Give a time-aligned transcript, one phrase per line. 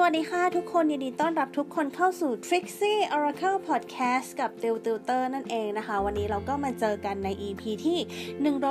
[0.00, 5.96] สวัสดีค่ะทุกคนยินดีต้อนรับทุกคนเข้าสู่ Trixie Oracle Podcast กับ d i l t i l t e r นั่นเองนะคะ
[6.04, 7.98] วันนี้เราก็มาเจอกันใน EP ที่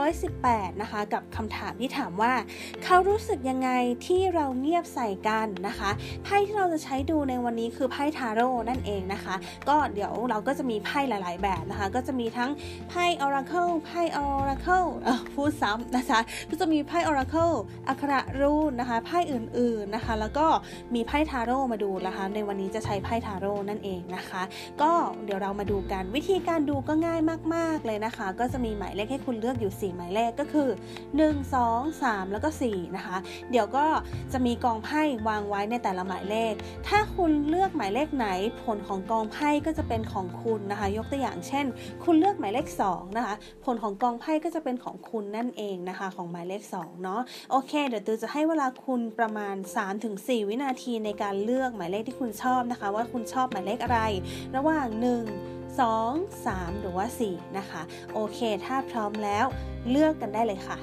[0.05, 2.33] 118 นะคะ กับคำถามที่ถามว่า
[2.83, 3.69] เขารู้สึกยังไง
[4.07, 5.89] ที่เราเงียบใส่กันนะคะ
[6.23, 9.35] ไพ่ที่เราจะใช้ดูในวันนี้คือไพ่ทาโร่นั่นเองนะคะ
[9.69, 12.51] ก็เดี๋ยวเราก็จะมีไพ่หลาย ๆ แบบนะคะ ก็จะมีทั้ง
[12.89, 14.87] ไพ่ Oracle ไพ่ Oracle
[15.33, 17.55] พูดซ้ำนะคะก็จะมีไพ่ Oracle
[17.87, 20.47] อักขระรูนนะคะไพ่อื่น ๆนะคะ แล้วก็
[20.95, 24.41] มีไพ่พ่ทาโร่มาดูนะคะ ในวันนี้จะใช้ไพ่ทาโร่นั่นเองนะคะ
[24.81, 24.91] ก็
[25.25, 27.19] เดี๋ยวเรามาดูกันวิธีการดูก็ง่าย
[27.55, 30.69] มากๆเลยนะคะ ก็จะมีหมายเลขให้คุณเลือกอยู่ 4 หมายเลขก็คือ
[31.15, 33.17] 1 2 3 แล้วก็4นะคะ
[33.51, 33.85] เดี๋ยวก็
[34.33, 36.53] จะมีกองไพ่วางไว้ในแต่ละหมายเลข
[36.87, 38.27] ถ้าคุณเลือกหมายเลขไหน
[38.63, 41.65] ผลของกองไพ่ก็จะเป็นของคุณนะคะ ยกตัวอย่างเช่น
[42.03, 47.21] คุณเลือกหมายเลข2นะคะ ผลของกองไพ่ก็จะเป็นของคุณนั่นเองนะคะ ของหมายเลข2เนาะ
[47.51, 49.55] โอเค เดี๋ยวตือจะให้เวลาคุณประมาณ
[50.01, 53.99] 3-4 วินาทีในในการเลือกหมายเลขที่คุณชอบนะคะ ว่าคุณชอบหมายเลขอะไร
[54.55, 57.81] ระหว่าง 1 2 3 หรือว่า 4 นะคะ
[58.13, 59.45] โอเค ถ้าพร้อมแล้ว
[59.89, 60.79] เลือกกันได้เลยค่ะ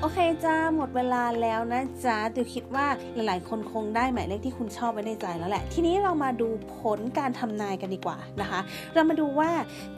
[0.00, 6.48] โอเคจ้าหมดเวลาแล้วนะจ๊ะติวคิดว่าหลายๆ คนคงได้หมายเลขที่คุณชอบไว้ในใจแล้วแหละ ทีนี้เรามาดู
[6.78, 8.60] ผลการทำนายกันดีกว่านะคะ
[8.94, 9.50] เรามาดูว่า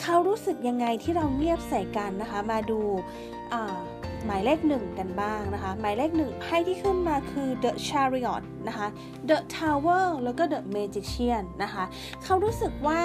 [0.02, 2.80] เขารู้สึกยังไงที่เราเงียบใส่กันนะคะ มาดู
[3.52, 3.78] อ่า
[4.26, 8.86] หมายเลขหนึ่งกันบ้างนะคะ หมายเลขหนึ่งไพ่ที่ขึ้นมาคือ The Chariot นะคะ
[9.28, 11.84] The Tower แล้วก็ The Magician นะคะ
[12.24, 13.00] เขารู้สึกว่า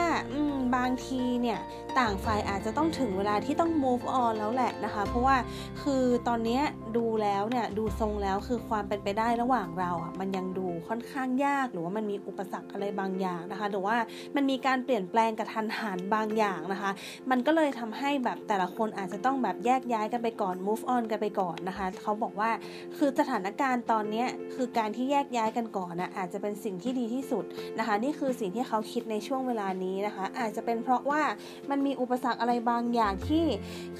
[0.75, 1.59] บางทีเนี่ย
[1.99, 5.35] ต่างฝ่ายอาจจะต้องถึงเวลาที่ต้อง move on แล้วแหละนะคะ เพราะว่า
[5.81, 6.59] คือตอนนี้
[6.97, 13.95] ดูแล้วเนี่ยดูทรงแล้วคือความเป็นไปได้ระหว่างเราอะมันยังดูค่อนข้างยากหรือว่ามันมีอุปสรรคอะไรบางอย่างนะคะหรือว่า
[14.35, 16.91] มันมีการเปลี่ยนแปลงกระทันหันบางอย่างนะคะ
[17.29, 22.49] มันก็เลยทำให้แบบแต่ละคนอาจจะต้องแบบแยกย้ายกันไปก่อน move on กันไปก่อนนะคะเขาบอกว่า
[22.97, 27.43] คือสถานการณ์ตอนนี้คือการที่แยกย้ายกันก่อนนะอาจจะเป็นสิ่งที่ดีที่สุด
[27.79, 31.21] นะคะ นี่คือสิ่งที่เขาคิดในช่วงเวลานี้นะคะ อาจจะเป็นเพราะว่า
[31.69, 33.45] มันมีอุปสรรคอะไรบางอย่างที่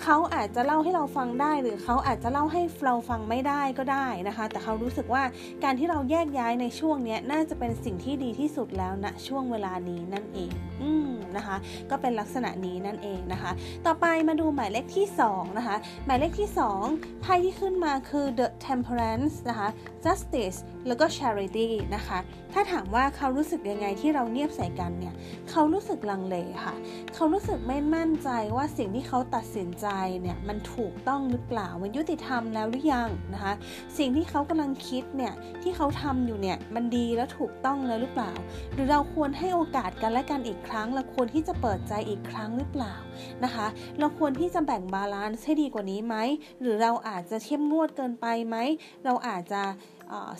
[0.04, 5.24] เขาอาจจะเล่าให้เราฟังได้หรือเขาอาจจะเล่าให้เราฟังไม่ได้ก็ได้นะคะ แต่เขารู้สึกว่า
[5.64, 10.52] การที่เราแยกย้ายในช่วงนี้น่าจะเป็นสิ่งที่ดีที่สุดแล้วณนะช่วงเวลานี้นั่นเอง
[10.82, 11.58] อืมนะคะ
[11.90, 13.52] ก็เป็นลักษณะนี้นั่นเองนะคะ
[13.86, 16.50] ต่อไปมาดูหมายเลขที่ 2 นะคะ หมายเลขที่
[16.86, 19.70] 2 ไพ่ที่ขึ้นมาคือ the temperance นะคะ
[20.06, 22.20] justice แล้วก็ charity นะคะ
[22.54, 25.14] ถ้าถามว่าเขารู้สึกยังไงที่เราเงียบใส่กันเนี่ย
[25.50, 26.76] เขารู้สึกลังเลค่ะ
[27.16, 29.88] เขารู้สึกไม่มั่นใจว่าสิ่งที่เขาตัดสินใจ
[30.22, 33.54] เนี่ยมันถูกต้องหรือเปล่า มันยุติธรรมแล้วหรือยังนะคะ
[33.98, 38.34] สิ่งที่เขากำลังคิดเนี่ยที่เขาทำอยู่เนี่ยมันดีและถูกต้องแล้วหรือเปล่า
[38.74, 42.94] หรือเราควรให้โอกาสกันและกันอีกครั้งเราควรที่จะเปิดใจอีกครั้งหรือเปล่า
[43.44, 43.68] นะคะ
[44.00, 46.16] เราควรที่จะแบ่ง balance ให้ดีกว่านี้ไหม
[46.62, 48.58] หรือเราอาจจะเข้มงวดเกินไปไหม
[49.06, 49.64] เราอาจจะ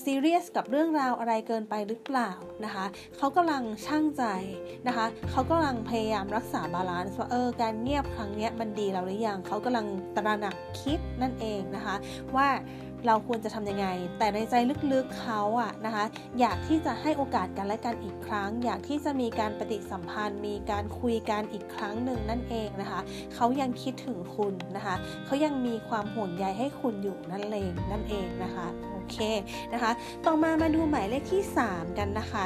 [0.04, 2.32] ซีเรียสกับเรื่องราวอะไรเกินไปหรือเปล่า
[2.66, 2.86] นะคะ
[3.18, 4.24] เขากำลังช่างใจ
[4.88, 9.86] นะคะเขากำลังพยายามรักษาบาลานซ์ว่าเออการเงียบครั้งนี้มันดีแล้วหรือยังเขากำลัง
[10.16, 11.96] ตระหนักคิดนั่นเองนะคะ
[12.36, 12.48] ว่า
[13.08, 13.88] เราควรจะทำยังไง
[14.18, 14.56] แต่ในใจ
[14.94, 16.06] ลึกๆเขาอะนะคะ
[16.40, 23.00] อยากที่จะให้โอกาสกันและกันอีกครั้ง อยากที่จะมีการปฏิสัมพันธ์ มีการคุยกันอีกครั้งหนึ่งนั่นเองนะคะ
[23.34, 29.18] เขายังคิดถึงคุณนะคะเขายังมีความห่วงใยให้คุณอยู่นั่นเองนั่นเองนะคะโอเค
[29.74, 29.92] นะคะ
[30.26, 32.46] ต่อมามาดูหมายเลขที่ 3 กันนะคะ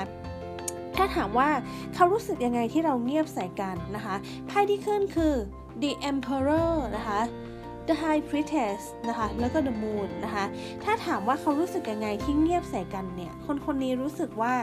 [0.96, 1.50] ถ้าถามว่า
[1.96, 4.16] เขารู้สึกยังไงที่เราเงียบใส่กันนะคะ
[4.48, 5.34] ไพ่ที่ขึ้นคือ
[5.82, 7.20] the emperor นะคะ
[7.88, 10.46] The High Priestess นะคะ แล้วก็ The Moon นะคะ
[10.84, 14.54] ถ้าถามว่าเขารู้สึกยังไงที่เงียบใส่กันเนี่ย คนคนนี้รู้สึกว่า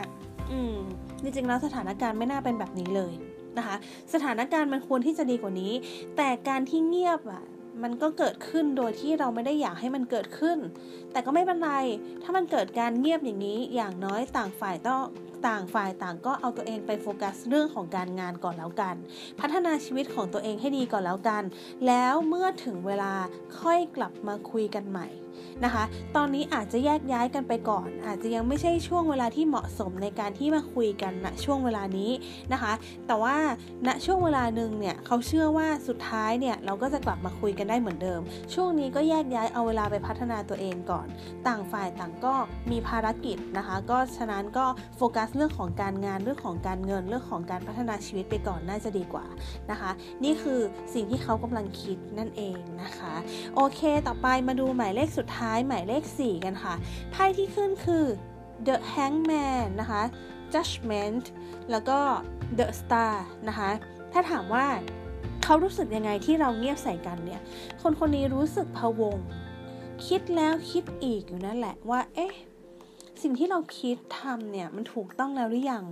[0.51, 0.77] อืม
[1.23, 3.15] จริงๆแล้วสถานการณ์ไม่น่าเป็นแบบนี้เลย
[3.59, 3.77] นะคะ
[4.15, 5.73] สถานการณ์มันควรที่จะดีกว่านี้
[6.17, 7.45] แต่การที่เงียบอะ
[7.83, 10.59] มันก็เกิดขึ้นโดยที่เราไม่ได้อยากให้มันเกิดขึ้น
[11.13, 11.73] แต่ก็ไม่เป็นไร
[12.23, 15.03] ถ้ามันเกิดการเงียบอย่างนี้ อย่างน้อยต่างฝ่ายต้อง
[15.47, 18.95] ต่างฝ่ายต่างก็เอาตัวเองไปโฟกัสเรื่องของการงานก่อนแล้วกัน
[19.41, 21.43] พัฒนาชีวิตของตัวเองให้ดีก่อนแล้วกัน
[21.87, 23.13] แล้วเมื่อถึงเวลา
[23.61, 25.09] ค่อยกลับมาคุยกันใหม่
[25.65, 25.85] นะคะ
[26.17, 32.11] ตอนนี้อาจจะแยกย้ายกันไปก่อน อาจจะยังไม่ใช่ช่วงเวลาที่เหมาะสมในการที่มาคุยกันณช่วงเวลานี้
[32.53, 32.73] นะคะ
[33.07, 33.37] แต่ว่า
[33.87, 38.21] ณช่วงเวลาหนึ่งเนี่ยเขาเชื่อว่าสุดท้ายเนี่ยเราก็จะกลับมาคุยกันได้เหมือนเดิม
[38.55, 41.07] ช่วงนี้ก็แยกย้ายเอาเวลาไปพัฒนาตัวเองก่อน
[41.47, 42.35] ต่างฝ่ายต่างก็
[42.71, 44.67] มีภารกิจนะคะ ก็ฉะนั้นก็
[44.97, 49.27] โฟกัสเรื่องของการงานเรื่องของการเงินเรื่องของการพัฒนาชีวิตไปก่อนน่าจะดีกว่า
[49.71, 49.91] นะคะ
[50.25, 50.61] นี่คือ
[50.95, 53.15] สิ่งที่เขากำลังคิดนั่นเองนะคะ
[53.55, 56.75] โอเค ต่อไปมาดูหมายเลขสุดท้ายหมายเลข 4 กันค่ะ
[57.11, 58.05] ไพ่ที่ขึ้นคือ
[58.67, 60.03] The Hangman นะคะ
[60.53, 61.25] Judgment
[61.71, 61.99] แล้วก็
[62.59, 63.15] The Star
[63.49, 63.71] นะคะ
[64.13, 64.67] ถ้าถามว่า
[65.45, 67.41] เขารู้สึกยังไงที่เราเงียบใส่กันเนี่ย
[67.83, 69.17] คนคนนี้รู้สึกพะวง
[70.07, 72.33] คิดแล้วคิดอีกอยู่นั่นแหละว่า เอ๊ะ
[73.23, 75.85] สิ่งที่เราคิดทำเนี่ยมันถูกต้องแล้วหรือยัง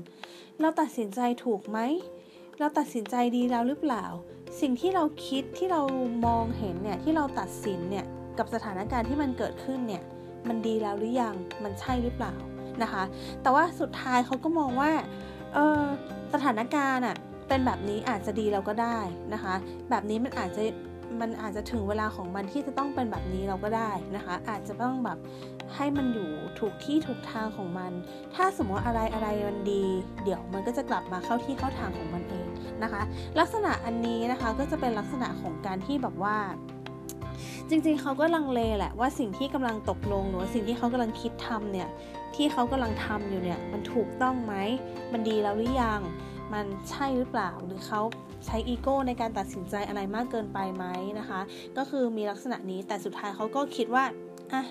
[0.61, 1.79] เราตัดสินใจถูกไหม
[2.59, 4.05] เราตัดสินใจดีแล้วหรือเปล่า
[4.61, 5.83] สิ่งที่เราคิดที่เรา
[6.27, 8.07] มองเห็นเนี่ยที่เราตัดสินเนี่ย
[8.39, 10.03] กับสถานการณ์ที่มันเกิดขึ้นเนี่ย
[10.49, 11.35] มันดีแล้วหรือยัง
[11.65, 12.35] มันใช่หรือเปล่า
[12.83, 13.03] นะคะ
[13.43, 14.93] แต่ว่าสุดท้ายเขาก็มองว่า
[15.55, 15.83] เออ
[16.33, 17.17] สถานการณ์อะ
[17.49, 18.99] เป็นแบบนี้อาจจะดีเราก็ได้
[19.33, 19.55] นะคะ
[19.91, 20.63] แบบนี้มันอาจจะ
[21.21, 25.19] มันอาจจะถึงเวลาของมันที่จะต้องเป็นแบบนี้เราก็ได้นะคะ อาจจะต้องแบบ
[25.77, 27.93] ให้มันอยู่ถูกที่ถูกทางของมัน
[28.35, 29.85] ถ้าสมมติอะไรอะไรมันดี
[30.25, 32.47] เดี๋ยวมันก็จะกลับมาเข้าที่เข้าทางของมันเอง
[32.83, 33.03] นะคะ
[33.39, 36.37] ลักษณะอันนี้นะคะก็จะเป็นลักษณะของการที่แบบว่า
[37.69, 41.89] จริงๆเขาก็ลังเลแหละว่าสิ่งที่กำลังตกลงหรือสิ่งที่เขากำลังคิดทำเนี่ย
[42.35, 44.55] ที่เขากำลังทำอยู่เนี่ยมันถูกต้องไหม
[45.13, 46.01] มันดีแล้วหรือยัง
[46.55, 48.01] มันใช่หรือเปล่า หรือเขา
[48.47, 50.85] ใช้อีโก้ในการตัดสินใจอะไรมากเกินไปไหม
[51.19, 51.41] นะคะ
[51.77, 54.05] ก็คือมีลักษณะนี้แต่สุดท้ายเขาก็คิดว่า
[54.53, 54.63] อะ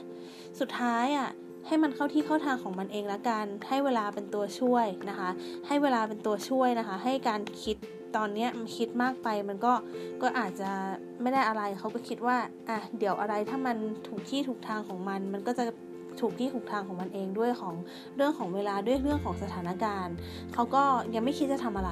[0.59, 1.29] สุดท้ายอะ
[1.67, 5.29] ให้มันเข้าที่เข้าทางของมันเองละกัน ให้เวลาเป็นตัวช่วยนะคะ
[5.67, 7.75] ให้เวลาเป็นตัวช่วยนะคะ ให้การคิด
[8.15, 9.73] ตอนนี้มันคิดมากไปมันก็
[10.21, 10.71] ก็อาจจะ
[11.21, 12.37] ไม่ได้อะไรเขาก็คิดว่า
[12.69, 15.63] อะเดี๋ยวอะไรถ้ามันถูกที่ถูกทางของมัน มันก็จะ
[16.19, 17.75] ถูกที่ถูกทางของมันเองด้วยของ
[18.15, 20.15] เรื่องของเวลาด้วยเรื่องของสถานการณ์
[20.53, 20.83] เขาก็
[21.15, 21.91] ยังไม่คิดจะทำอะไร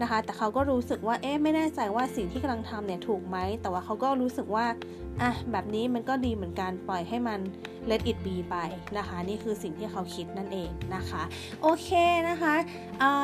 [0.00, 4.66] นะคะ แต่เขาก็รู้สึกว่าเอ๊ะไม่แน่ใจว่าสิ่งที่กำลังทำเนี่ยถูกไหมแต่ว่าเขาก็รู้สึกว่า
[5.20, 7.40] อะแบบนี้มันก็ดีเหมือนกันปล่อยให้มัน
[7.90, 8.56] let it be ไป
[8.98, 11.22] นะคะ นี่คือสิ่งที่เขาคิดนั่นเองนะคะ
[11.62, 11.90] โอเค
[12.28, 12.54] นะคะ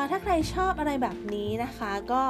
[0.09, 2.23] ถ้าใครชอบอะไรแบบนี้นะคะ ก็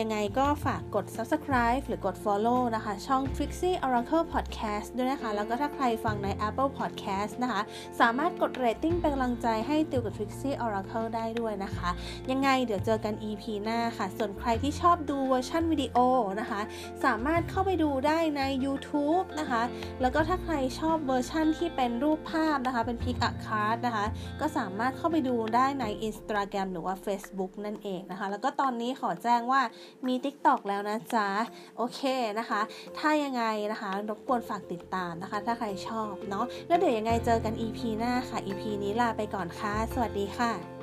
[0.00, 7.62] ยังไงก็ฝากกด subscribe หรือกด follow นะคะ ช่อง Trixie Oracle Podcast ด้วยนะคะ แล้วก็ถ้าใครฟังใน Apple Podcast นะคะ
[8.00, 11.90] สามารถกด rating เป็นกำลังใจให้ติวกับ Trixie Oracle ได้ด้วยนะคะ
[12.30, 15.98] ยังไงเดี๋ยวเจอกัน EP หน้าค่ะ ส่วนใครที่ชอบดูเวอร์ชันวิดีโอ
[16.40, 16.60] นะคะ
[17.04, 19.62] สามารถเข้าไปดูได้ใน YouTube นะคะ
[20.00, 24.06] แล้วก็ถ้าใครชอบเวอร์ชันที่ที่เป็นรูปภาพนะคะเป็นพิกอะคาร์ดนะคะ
[24.40, 29.62] ก็สามารถเข้าไปดูได้ใน Instagram หรือว่า Facebook นั่นเองนะคะ แล้วก็ตอนนี้ขอแจ้งว่า
[30.06, 31.28] มี TikTok แล้วนะจ๊ะ
[31.76, 32.00] โอเค
[32.38, 32.60] นะคะ
[32.98, 40.77] ถ้ายังไงนะคะรบกวนฝากติดตามนะคะ ถ้าใครชอบเนาะแล้วเดี๋ยวยังไงเจอกัน EP หน้าค่ะ EP นี้ลาไปก่อนค่ะ สวัสดีค่ะ